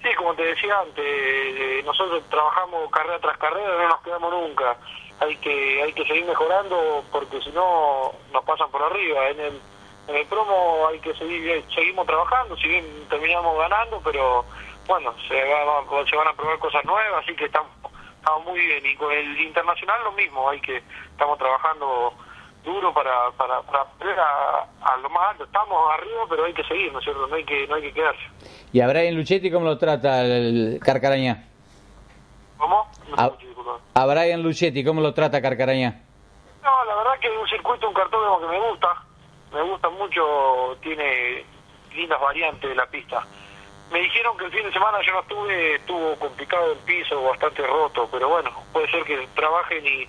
Sí, 0.02 0.08
como 0.16 0.34
te 0.34 0.44
decía 0.44 0.74
antes, 0.80 1.04
eh, 1.04 1.82
nosotros 1.84 2.22
trabajamos 2.30 2.90
carrera 2.90 3.18
tras 3.20 3.36
carrera, 3.36 3.76
no 3.76 3.88
nos 3.88 4.00
quedamos 4.00 4.32
nunca. 4.32 4.74
Hay 5.20 5.36
que 5.36 5.82
hay 5.82 5.92
que 5.92 6.06
seguir 6.06 6.24
mejorando 6.24 7.04
porque 7.12 7.42
si 7.42 7.50
no 7.50 8.12
nos 8.32 8.42
pasan 8.44 8.70
por 8.70 8.82
arriba. 8.82 9.28
En 9.28 9.40
el, 9.40 9.60
en 10.08 10.16
el 10.16 10.26
promo 10.28 10.86
hay 10.88 10.98
que 11.00 11.12
seguir 11.12 11.62
seguimos 11.74 12.06
trabajando, 12.06 12.56
si 12.56 12.68
bien 12.68 12.86
terminamos 13.10 13.58
ganando, 13.58 14.00
pero 14.02 14.46
bueno, 14.88 15.14
se, 15.28 15.34
se 16.10 16.16
van 16.16 16.28
a 16.28 16.32
probar 16.32 16.58
cosas 16.58 16.82
nuevas, 16.86 17.22
así 17.22 17.36
que 17.36 17.44
estamos 17.44 17.70
estamos 18.16 18.44
muy 18.46 18.58
bien. 18.58 18.84
Y 18.86 18.96
con 18.96 19.12
el 19.12 19.38
internacional 19.40 20.02
lo 20.02 20.12
mismo 20.12 20.48
hay 20.48 20.60
que 20.60 20.82
estamos 21.10 21.38
trabajando 21.38 22.14
duro 22.64 22.92
para 22.92 23.30
para, 23.32 23.62
para 23.62 23.82
a, 23.82 24.96
lo 24.96 25.10
más 25.10 25.30
alto. 25.30 25.44
Estamos 25.44 25.78
arriba 25.92 26.22
pero 26.28 26.44
hay 26.46 26.54
que 26.54 26.64
seguir 26.64 26.90
no 26.90 26.98
es 26.98 27.04
cierto 27.04 27.26
no 27.26 27.36
hay 27.36 27.44
que 27.44 27.66
no 27.68 27.74
hay 27.74 27.82
que 27.82 27.92
quedarse. 27.92 28.22
Y 28.72 28.80
a 28.80 28.88
Brian 28.88 29.14
Luchetti 29.14 29.50
cómo 29.50 29.66
lo 29.66 29.76
trata 29.76 30.22
el 30.22 30.80
Carcaraña 30.82 31.44
cómo 32.56 32.90
a, 33.94 34.06
Brian 34.06 34.42
Luchetti 34.42 34.82
cómo 34.82 35.02
lo 35.02 35.12
trata 35.12 35.42
Carcaraña 35.42 36.00
no 36.62 36.84
la 36.86 36.96
verdad 36.96 37.18
que 37.20 37.28
es 37.28 37.38
un 37.38 37.48
circuito 37.48 37.88
un 37.88 37.94
cartódromo 37.94 38.40
que 38.40 38.46
me 38.46 38.70
gusta. 38.70 38.88
Me 39.52 39.62
gusta 39.62 39.88
mucho 39.90 40.76
tiene 40.82 41.44
lindas 41.94 42.20
variantes 42.20 42.68
de 42.68 42.76
la 42.76 42.86
pista 42.86 43.26
me 43.90 44.00
dijeron 44.00 44.36
que 44.36 44.44
el 44.46 44.52
fin 44.52 44.64
de 44.64 44.72
semana 44.72 44.98
yo 45.02 45.12
no 45.12 45.20
estuve, 45.20 45.74
estuvo 45.76 46.16
complicado 46.16 46.72
el 46.72 46.78
piso, 46.78 47.22
bastante 47.22 47.66
roto, 47.66 48.08
pero 48.10 48.28
bueno, 48.28 48.50
puede 48.72 48.90
ser 48.90 49.04
que 49.04 49.26
trabajen 49.34 49.86
y, 49.86 50.08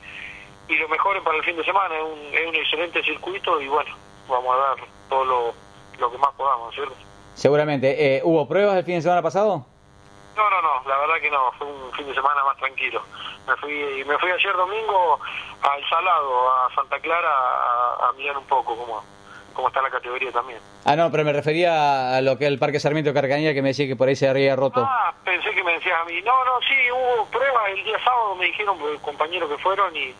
y 0.67 0.77
lo 0.77 0.87
mejoren 0.89 1.23
para 1.23 1.37
el 1.37 1.43
fin 1.43 1.55
de 1.55 1.63
semana. 1.63 1.95
Es 1.95 2.03
un, 2.03 2.33
es 2.33 2.47
un 2.47 2.55
excelente 2.55 3.03
circuito 3.03 3.59
y 3.61 3.67
bueno, 3.67 3.95
vamos 4.27 4.55
a 4.55 4.57
dar 4.59 4.77
todo 5.09 5.25
lo, 5.25 5.53
lo 5.97 6.11
que 6.11 6.17
más 6.17 6.31
podamos, 6.35 6.73
¿cierto? 6.75 6.95
Seguramente. 7.35 8.17
Eh, 8.17 8.21
¿Hubo 8.23 8.47
pruebas 8.47 8.75
el 8.77 8.83
fin 8.83 8.95
de 8.95 9.01
semana 9.01 9.21
pasado? 9.21 9.65
No, 10.35 10.49
no, 10.49 10.61
no, 10.61 10.87
la 10.87 10.97
verdad 10.99 11.15
que 11.21 11.31
no, 11.31 11.51
fue 11.57 11.67
un 11.67 11.91
fin 11.93 12.07
de 12.07 12.13
semana 12.13 12.43
más 12.45 12.55
tranquilo. 12.57 13.01
Me 13.47 13.55
fui, 13.57 14.03
me 14.05 14.17
fui 14.19 14.31
ayer 14.31 14.53
domingo 14.55 15.19
al 15.61 15.89
Salado, 15.89 16.51
a 16.51 16.75
Santa 16.75 16.99
Clara, 16.99 17.29
a, 17.29 18.07
a 18.09 18.13
mirar 18.13 18.37
un 18.37 18.45
poco 18.45 18.77
cómo, 18.77 19.03
cómo 19.59 19.67
está 19.67 19.81
la 19.81 19.89
categoría 19.89 20.31
también. 20.31 20.59
Ah, 20.85 20.95
no, 20.95 21.11
pero 21.11 21.25
me 21.25 21.33
refería 21.33 22.15
a 22.15 22.21
lo 22.21 22.37
que 22.37 22.45
es 22.45 22.51
el 22.51 22.59
Parque 22.59 22.79
Sarmiento 22.79 23.13
Carcaña, 23.13 23.53
que 23.53 23.61
me 23.61 23.69
decía 23.69 23.87
que 23.87 23.97
por 23.97 24.07
ahí 24.07 24.15
se 24.15 24.29
había 24.29 24.55
roto. 24.55 24.79
Ah, 24.79 25.13
pensé 25.25 25.51
que 25.51 25.61
me 25.63 25.73
decías 25.73 25.99
a 26.01 26.05
mí. 26.05 26.21
No, 26.21 26.45
no, 26.45 26.61
sí, 26.61 26.75
hubo 26.91 27.25
pruebas 27.25 27.63
el 27.75 27.83
día 27.83 28.01
sábado, 28.01 28.35
me 28.35 28.45
dijeron, 28.45 28.77
compañeros 29.01 29.49
que 29.49 29.57
fueron 29.57 29.93
y, 29.97 30.13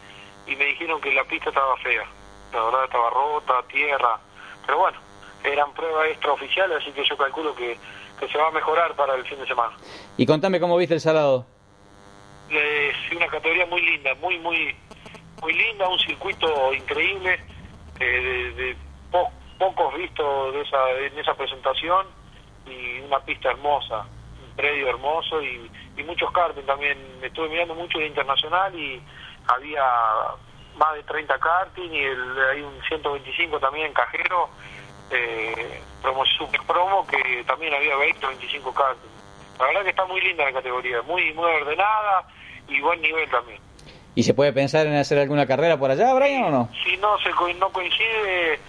y 0.45 0.55
me 0.57 0.65
dijeron 0.65 0.99
que 0.99 1.13
la 1.13 1.23
pista 1.23 1.49
estaba 1.49 1.77
fea. 1.77 2.03
La 2.51 2.63
verdad 2.65 2.83
estaba 2.83 3.09
rota, 3.11 3.53
tierra. 3.71 4.19
Pero 4.65 4.79
bueno, 4.79 4.99
eran 5.45 5.73
pruebas 5.73 6.09
extraoficiales, 6.09 6.79
así 6.81 6.91
que 6.91 7.07
yo 7.07 7.15
calculo 7.15 7.55
que, 7.55 7.77
que 8.19 8.27
se 8.27 8.37
va 8.37 8.49
a 8.49 8.51
mejorar 8.51 8.93
para 8.95 9.15
el 9.15 9.23
fin 9.25 9.39
de 9.39 9.47
semana. 9.47 9.73
Y 10.17 10.25
contame 10.25 10.59
cómo 10.59 10.75
viste 10.75 10.95
el 10.95 11.01
salado. 11.01 11.45
Es 12.49 13.15
una 13.15 13.27
categoría 13.27 13.65
muy 13.67 13.81
linda, 13.81 14.13
muy, 14.15 14.37
muy 14.39 14.75
muy 15.41 15.53
linda, 15.53 15.87
un 15.87 15.99
circuito 15.99 16.73
increíble, 16.73 17.39
eh, 17.99 18.53
de, 18.55 18.88
pocos 19.11 19.93
vistos 19.95 20.53
de 20.53 20.61
esa, 20.61 20.89
en 20.91 21.19
esa 21.19 21.33
presentación 21.33 22.07
y 22.65 22.99
una 23.01 23.19
pista 23.19 23.49
hermosa, 23.49 24.05
un 24.47 24.55
predio 24.55 24.89
hermoso 24.89 25.41
y, 25.41 25.69
muchos 26.05 26.31
karting 26.31 26.63
también. 26.63 26.97
Estuve 27.21 27.49
mirando 27.49 27.75
mucho 27.75 27.99
de 27.99 28.07
internacional 28.07 28.73
y 28.73 29.01
había 29.47 29.83
más 30.77 30.95
de 30.95 31.03
30 31.03 31.37
karting 31.37 31.91
y 31.91 32.03
el, 32.03 32.39
hay 32.51 32.61
un 32.61 32.81
125 32.87 33.59
también 33.59 33.87
en 33.87 33.93
cajero, 33.93 34.49
eh, 35.11 35.81
promo, 36.01 36.25
super 36.25 36.61
promo, 36.61 37.05
que 37.05 37.43
también 37.45 37.73
había 37.73 37.97
20 37.97 38.25
o 38.25 38.29
25 38.29 38.73
karting. 38.73 39.09
La 39.59 39.65
verdad 39.65 39.83
que 39.83 39.89
está 39.89 40.05
muy 40.05 40.21
linda 40.21 40.45
la 40.45 40.53
categoría, 40.53 41.01
muy, 41.01 41.33
muy 41.33 41.45
ordenada 41.45 42.25
y 42.69 42.79
buen 42.79 43.01
nivel 43.01 43.29
también. 43.29 43.59
¿Y 44.15 44.23
se 44.23 44.33
puede 44.33 44.51
pensar 44.53 44.87
en 44.87 44.95
hacer 44.95 45.19
alguna 45.19 45.45
carrera 45.45 45.77
por 45.77 45.91
allá, 45.91 46.13
Brian, 46.13 46.43
o 46.45 46.49
no? 46.49 46.69
Si 46.83 46.97
no, 46.97 47.17
se, 47.19 47.29
no 47.55 47.69
coincide 47.69 48.59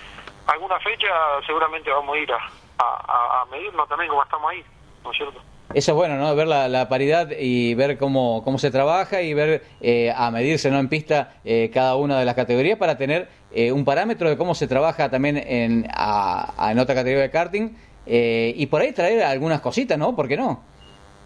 alguna 0.46 0.78
fecha, 0.80 1.08
seguramente 1.46 1.90
vamos 1.90 2.16
a 2.16 2.18
ir 2.18 2.32
a, 2.32 2.38
a, 2.78 3.42
a 3.42 3.46
medirnos 3.46 3.88
también 3.88 4.08
como 4.10 4.22
estamos 4.22 4.50
ahí, 4.50 4.64
¿no 5.04 5.10
es 5.10 5.16
cierto? 5.16 5.40
Eso 5.72 5.92
es 5.92 5.96
bueno, 5.96 6.16
¿no? 6.16 6.34
Ver 6.34 6.48
la, 6.48 6.88
paridad 6.88 7.28
y 7.38 7.74
ver 7.74 7.96
cómo, 7.96 8.42
cómo 8.42 8.58
se 8.58 8.72
trabaja 8.72 9.22
y 9.22 9.34
ver 9.34 9.62
eh, 9.80 10.12
a 10.16 10.32
medirse 10.32 10.68
¿no? 10.68 10.80
en 10.80 10.88
pista 10.88 11.34
eh, 11.44 11.70
cada 11.72 11.94
una 11.94 12.18
de 12.18 12.24
las 12.24 12.34
categorías 12.34 12.76
para 12.76 12.98
tener 12.98 13.28
eh, 13.52 13.70
un 13.70 13.84
parámetro 13.84 14.28
de 14.28 14.36
cómo 14.36 14.56
se 14.56 14.66
trabaja 14.66 15.10
también 15.10 15.36
en, 15.36 15.86
a, 15.94 16.70
en 16.72 16.78
otra 16.80 16.96
categoría 16.96 17.22
de 17.22 17.30
karting 17.30 17.76
y 18.04 18.66
por 18.66 18.80
ahí 18.80 18.92
traer 18.92 19.22
algunas 19.22 19.60
cositas, 19.60 19.96
¿no? 19.96 20.16
¿Por 20.16 20.26
qué 20.26 20.36
no? 20.36 20.64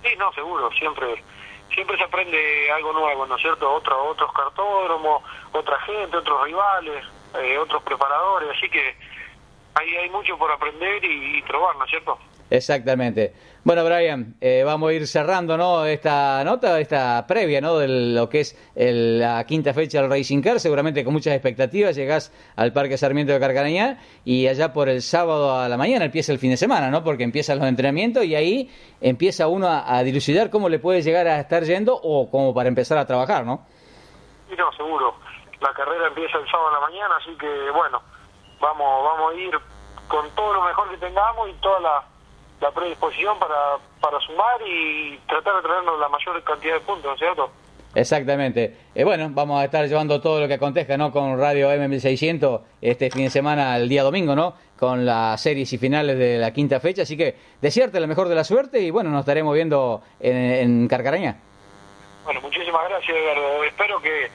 Sí, 0.03 0.11
no, 0.19 0.31
seguro, 0.35 0.71
siempre 0.73 1.07
siempre 1.73 1.97
se 1.97 2.05
aprende 2.05 2.71
algo 2.71 2.93
nuevo, 2.93 3.27
¿no 3.27 3.37
es 3.37 3.43
cierto? 3.43 3.73
Otro, 3.73 4.11
otros 4.11 4.31
cartódromos, 4.35 5.23
otra 5.53 5.81
gente, 5.81 6.19
otros 6.19 6.45
rivales, 6.45 7.05
eh, 7.41 7.59
otros 7.59 7.83
preparadores, 7.83 8.49
así 8.57 8.69
que 8.69 8.97
hay, 9.75 9.97
hay 9.97 10.11
mucho 10.11 10.39
por 10.39 10.51
aprender 10.51 11.05
y, 11.05 11.43
probar, 11.43 11.77
¿no 11.77 11.85
es 11.85 11.91
cierto? 11.91 12.19
Exactamente. 12.51 13.33
Bueno, 13.65 13.85
Brian, 13.85 14.35
eh, 14.41 14.63
vamos 14.65 14.91
a 14.91 14.93
ir 14.93 15.07
cerrando 15.07 15.57
¿no? 15.57 15.87
esta 15.87 16.45
nota, 16.45 16.79
esta 16.79 17.27
previa 17.27 17.61
¿no? 17.61 17.79
de 17.79 17.89
lo 17.89 18.29
que 18.29 18.41
es 18.41 18.57
la 18.77 19.45
quinta 19.45 19.73
fecha 19.73 20.03
del 20.03 20.11
Racing 20.11 20.43
Car, 20.43 20.61
seguramente 20.61 21.03
con 21.03 21.15
muchas 21.15 21.33
expectativas, 21.33 21.97
llegás 21.97 22.31
al 22.57 22.73
Parque 22.73 22.99
Sarmiento 22.99 23.33
de 23.33 23.41
Carcarañá 23.41 23.99
y 24.25 24.47
allá 24.47 24.73
por 24.73 24.91
el 24.91 25.01
sábado 25.01 25.59
a 25.59 25.69
la 25.69 25.79
mañana 25.79 26.05
empieza 26.05 26.33
el 26.33 26.39
fin 26.39 26.51
de 26.51 26.59
semana, 26.59 26.91
¿no? 26.91 27.03
porque 27.03 27.25
empiezan 27.25 27.59
los 27.59 27.67
entrenamientos 27.67 28.25
y 28.25 28.35
ahí 28.35 28.71
empieza 29.01 29.49
uno 29.49 29.67
a, 29.69 30.03
dilucidar 30.05 30.51
cómo 30.51 30.69
le 30.69 30.79
puede 30.79 31.01
llegar 31.01 31.27
a 31.27 31.41
estar 31.41 31.65
yendo 31.65 31.99
o 32.01 32.31
como 32.31 32.53
para 32.53 32.69
empezar 32.69 32.99
a 32.99 33.07
trabajar, 33.07 33.47
¿no? 33.47 33.65
No, 34.57 34.73
seguro. 34.73 35.24
La 35.65 35.73
carrera 35.73 36.07
empieza 36.07 36.39
el 36.39 36.49
sábado 36.49 36.69
a 36.69 36.73
la 36.73 36.81
mañana, 36.81 37.17
así 37.17 37.35
que 37.37 37.71
bueno, 37.71 38.01
vamos, 38.61 39.05
vamos 39.05 39.33
a 39.33 39.35
ir 39.35 39.59
con 40.07 40.31
todo 40.37 40.53
lo 40.53 40.63
mejor 40.63 40.91
que 40.91 40.99
tengamos 40.99 41.49
y 41.49 41.55
toda 41.55 41.81
la 41.81 42.05
la 42.61 42.71
predisposición 42.71 43.39
para, 43.39 43.77
para 44.01 44.19
sumar 44.21 44.61
y 44.67 45.19
tratar 45.29 45.57
de 45.57 45.63
traernos 45.63 45.99
la 45.99 46.09
mayor 46.09 46.43
cantidad 46.45 46.75
de 46.75 46.81
puntos, 46.81 47.05
¿no 47.05 47.13
es 47.13 47.19
cierto? 47.19 47.51
Exactamente. 47.95 48.77
Eh, 48.95 49.05
bueno, 49.05 49.29
vamos 49.31 49.61
a 49.61 49.65
estar 49.67 49.87
llevando 49.87 50.21
todo 50.21 50.41
lo 50.41 50.49
que 50.49 50.55
acontezca, 50.55 50.97
¿no? 50.97 51.13
Con 51.13 51.39
Radio 51.39 51.71
MM600 51.71 52.63
este 52.81 53.11
fin 53.11 53.25
de 53.25 53.31
semana, 53.31 53.77
el 53.77 53.89
día 53.89 54.03
domingo, 54.03 54.35
¿no? 54.35 54.55
Con 54.79 55.07
las 55.07 55.41
series 55.41 55.73
y 55.73 55.79
finales 55.79 56.19
de 56.19 56.39
la 56.39 56.53
quinta 56.53 56.81
fecha. 56.81 57.03
Así 57.03 57.17
que 57.17 57.37
desearte 57.61 58.01
la 58.01 58.07
mejor 58.07 58.29
de 58.29 58.35
la 58.35 58.45
suerte 58.45 58.81
y 58.81 58.91
bueno, 58.91 59.11
nos 59.11 59.21
estaremos 59.21 59.55
viendo 59.55 60.03
en, 60.19 60.37
en 60.37 60.89
Carcaraña. 60.89 61.37
Bueno, 62.25 62.41
muchísimas 62.41 62.89
gracias, 62.89 63.17
Eduardo. 63.17 63.63
Espero 63.65 64.01
que, 64.01 64.31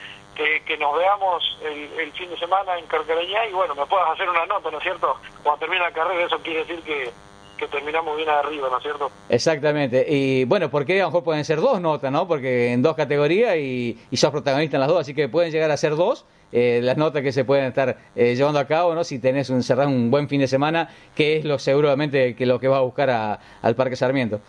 que, 0.65 0.77
nos 0.77 0.97
veamos 0.97 1.57
el, 1.61 2.11
fin 2.13 2.29
de 2.29 2.37
semana 2.37 2.77
en 2.77 2.85
Carcarañá 2.85 3.45
y 3.45 3.53
bueno, 3.53 3.75
me 3.75 3.85
puedas 3.85 4.09
hacer 4.11 4.29
una 4.29 4.45
nota, 4.45 4.71
¿no 4.71 4.77
es 4.77 4.83
cierto? 4.83 5.17
Cuando 5.43 5.59
termine 5.59 5.81
la 5.81 5.91
carrera, 5.91 6.25
eso 6.25 6.39
quiere 6.39 6.59
decir 6.59 6.81
que 6.83 7.11
que 7.59 7.67
terminamos 7.67 8.15
bien 8.15 8.29
arriba, 8.29 8.69
¿no 8.71 8.77
es 8.77 8.83
cierto? 8.83 9.11
Exactamente. 9.27 10.05
Y 10.07 10.45
bueno, 10.45 10.71
porque 10.71 10.97
a 11.01 11.03
lo 11.03 11.09
mejor 11.09 11.25
pueden 11.25 11.43
ser 11.43 11.59
dos 11.59 11.81
notas, 11.81 12.09
¿no? 12.09 12.25
Porque 12.25 12.71
en 12.71 12.81
dos 12.81 12.95
categorías 12.95 13.57
y, 13.57 13.99
y 14.09 14.15
sos 14.15 14.31
protagonista 14.31 14.77
en 14.77 14.79
las 14.79 14.87
dos, 14.87 15.01
así 15.01 15.13
que 15.13 15.27
pueden 15.27 15.51
llegar 15.51 15.69
a 15.69 15.75
ser 15.75 15.97
dos. 15.97 16.25
Eh, 16.51 16.79
las 16.81 16.97
notas 16.97 17.21
que 17.21 17.31
se 17.31 17.45
pueden 17.45 17.65
estar 17.65 17.97
eh, 18.15 18.35
llevando 18.35 18.59
a 18.59 18.65
cabo, 18.65 18.95
¿no? 18.95 19.03
Si 19.03 19.19
tenés 19.19 19.51
un 19.51 19.61
cerrar 19.61 19.87
un 19.87 20.09
buen 20.09 20.27
fin 20.27 20.39
de 20.39 20.47
semana, 20.47 20.89
que 21.15 21.37
es 21.37 21.45
lo 21.45 21.59
seguramente 21.59 22.35
que 22.35 22.45
lo 22.45 22.59
que 22.59 22.67
va 22.67 22.77
a 22.77 22.81
buscar 22.81 23.39
al 23.61 23.75
Parque 23.75 23.95
Sarmiento. 23.95 24.41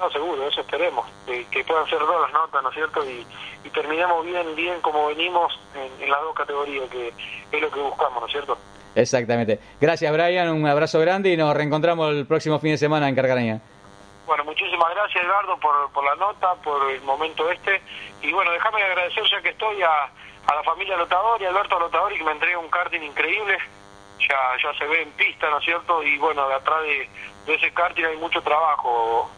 No, 0.00 0.10
seguro, 0.10 0.48
eso 0.48 0.62
esperemos, 0.62 1.06
que 1.26 1.62
puedan 1.64 1.86
ser 1.86 1.98
dos 1.98 2.22
las 2.22 2.32
notas, 2.32 2.62
¿no 2.62 2.70
es 2.70 2.74
cierto? 2.74 3.04
Y, 3.04 3.26
terminemos 3.70 4.24
bien, 4.24 4.56
bien 4.56 4.80
como 4.80 5.06
venimos 5.08 5.60
en, 5.74 6.02
en 6.02 6.10
las 6.10 6.20
dos 6.22 6.34
categorías, 6.34 6.88
que 6.90 7.12
es 7.52 7.60
lo 7.60 7.70
que 7.70 7.80
buscamos, 7.80 8.20
¿no 8.20 8.26
es 8.26 8.32
cierto? 8.32 8.58
Exactamente. 8.94 9.60
Gracias, 9.80 10.12
Brian. 10.12 10.48
Un 10.48 10.66
abrazo 10.66 10.98
grande 11.00 11.30
y 11.30 11.36
nos 11.36 11.54
reencontramos 11.54 12.10
el 12.10 12.26
próximo 12.26 12.58
fin 12.58 12.72
de 12.72 12.78
semana 12.78 13.08
en 13.08 13.14
Carcaraña. 13.14 13.60
Bueno, 14.26 14.44
muchísimas 14.44 14.88
gracias, 14.94 15.24
Edgardo, 15.24 15.58
por, 15.58 15.92
por 15.92 16.04
la 16.04 16.14
nota, 16.16 16.54
por 16.62 16.90
el 16.90 17.02
momento 17.02 17.50
este. 17.50 17.82
Y 18.22 18.32
bueno, 18.32 18.50
déjame 18.52 18.82
agradecer 18.82 19.24
ya 19.30 19.42
que 19.42 19.50
estoy 19.50 19.82
a, 19.82 20.04
a 20.46 20.54
la 20.54 20.62
familia 20.62 20.96
Lotadori, 20.96 21.44
Alberto 21.44 21.78
Lotadori, 21.78 22.16
que 22.16 22.24
me 22.24 22.32
entrega 22.32 22.58
un 22.58 22.70
karting 22.70 23.02
increíble. 23.02 23.58
Ya, 24.20 24.36
ya 24.62 24.78
se 24.78 24.86
ve 24.86 25.02
en 25.02 25.12
pista, 25.12 25.48
¿no 25.50 25.58
es 25.58 25.64
cierto? 25.64 26.02
Y 26.02 26.18
bueno, 26.18 26.48
de 26.48 26.54
atrás 26.54 26.82
de, 26.82 27.08
de 27.46 27.54
ese 27.54 27.72
karting 27.72 28.04
hay 28.04 28.16
mucho 28.16 28.42
trabajo 28.42 29.30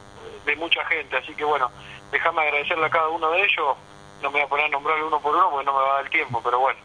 de 0.44 0.56
mucha 0.56 0.84
gente. 0.87 1.16
Así 1.16 1.34
que 1.34 1.44
bueno, 1.44 1.70
déjame 2.11 2.42
agradecerle 2.42 2.87
a 2.87 2.90
cada 2.90 3.08
uno 3.08 3.30
de 3.30 3.42
ellos. 3.42 3.76
No 4.22 4.30
me 4.30 4.38
voy 4.38 4.42
a 4.42 4.49
poner 4.49 4.66
a 4.66 4.68
nombrar 4.68 5.02
uno 5.02 5.20
por 5.20 5.34
uno 5.34 5.50
porque 5.50 5.66
no 5.66 5.72
me 5.72 5.82
va 5.82 5.90
a 5.90 5.94
dar 5.94 6.04
el 6.04 6.11
tiempo, 6.11 6.40
pero 6.42 6.61
bueno. 6.61 6.78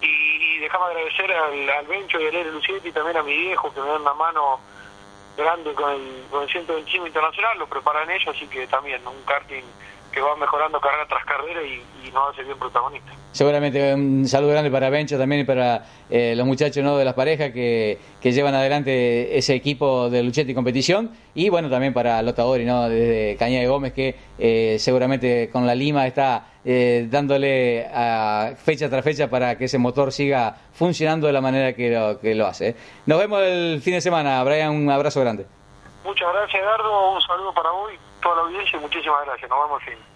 Y, 0.00 0.58
déjame 0.58 0.86
agradecer 0.86 1.32
al, 1.32 1.86
Bencho 1.86 2.20
y 2.20 2.26
al 2.26 2.34
Ere 2.34 2.50
y 2.84 2.92
también 2.92 3.16
a 3.16 3.22
mi 3.22 3.36
viejo 3.36 3.72
que 3.72 3.80
me 3.80 3.86
dan 3.86 4.02
una 4.02 4.14
mano 4.14 4.60
grande 5.36 5.72
con 5.74 5.90
el, 5.90 6.26
con 6.30 6.42
el 6.42 6.48
125 6.48 7.06
internacional, 7.06 7.58
lo 7.58 7.66
preparan 7.66 8.10
ellos, 8.10 8.34
así 8.34 8.46
que 8.48 8.66
también 8.66 9.06
un 9.06 9.22
karting 9.22 9.64
que 10.12 10.20
va 10.20 10.36
mejorando 10.36 10.80
carrera 10.80 11.06
tras 11.08 11.24
carrera 11.24 11.62
y, 11.62 11.82
y 12.06 12.10
nos 12.12 12.32
hace 12.32 12.44
bien 12.44 12.58
protagonista. 12.58 13.12
Seguramente 13.32 13.94
un 13.94 14.28
saludo 14.28 14.50
grande 14.50 14.70
para 14.70 14.90
Bencho 14.90 15.16
también 15.16 15.40
y 15.40 15.44
para 15.44 15.84
eh, 16.10 16.34
los 16.36 16.46
muchachos 16.46 16.84
¿no? 16.84 16.98
de 16.98 17.04
las 17.04 17.14
parejas 17.14 17.50
que, 17.50 17.98
que, 18.20 18.32
llevan 18.32 18.54
adelante 18.54 19.38
ese 19.38 19.54
equipo 19.54 20.10
de 20.10 20.22
Luchetti 20.22 20.54
competición 20.54 21.10
y 21.34 21.48
bueno 21.48 21.70
también 21.70 21.94
para 21.94 22.20
Lotadori 22.20 22.66
¿no? 22.66 22.90
desde 22.90 23.36
Caña 23.38 23.60
de 23.60 23.66
Gómez 23.66 23.94
que 23.94 24.16
eh, 24.38 24.76
seguramente 24.78 25.48
con 25.50 25.66
la 25.66 25.74
Lima 25.74 26.06
está 26.06 26.46
eh, 26.64 27.08
dándole 27.10 27.86
a 27.86 28.52
fecha 28.56 28.90
tras 28.90 29.02
fecha 29.02 29.30
para 29.30 29.56
que 29.56 29.64
ese 29.64 29.78
motor 29.78 30.12
siga 30.12 30.54
funcionando 30.74 31.26
de 31.26 31.32
la 31.32 31.40
manera 31.40 31.72
que 31.72 31.90
lo, 31.90 32.20
que 32.20 32.34
lo 32.34 32.46
hace. 32.46 32.76
Nos 33.06 33.18
vemos 33.18 33.40
el 33.42 33.80
fin 33.82 33.94
de 33.94 34.00
semana, 34.02 34.44
Brian, 34.44 34.70
un 34.70 34.90
abrazo 34.90 35.20
grande. 35.22 35.46
Muchas 36.04 36.28
gracias, 36.32 36.60
Eduardo, 36.60 37.12
un 37.12 37.20
saludo 37.22 37.54
para 37.54 37.72
hoy, 37.72 37.94
toda 38.22 38.36
la 38.36 38.42
audiencia 38.42 38.78
y 38.78 38.80
muchísimas 38.80 39.26
gracias. 39.26 39.50
Nos 39.50 39.62
vemos 39.64 39.82
fin. 39.84 40.11